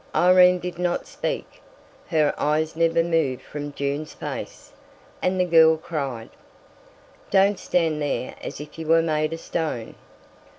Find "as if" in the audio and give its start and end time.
8.41-8.79